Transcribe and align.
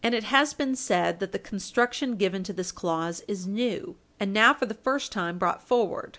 It 0.03 0.23
has 0.23 0.55
been 0.55 0.75
said 0.75 1.19
that 1.19 1.31
the 1.31 1.37
construction 1.37 2.15
given 2.15 2.41
to 2.45 2.53
this 2.53 2.71
clause 2.71 3.21
is 3.27 3.45
new, 3.45 3.97
and 4.19 4.33
now 4.33 4.51
for 4.51 4.65
the 4.65 4.73
first 4.73 5.11
time 5.11 5.37
brought 5.37 5.61
forward. 5.61 6.09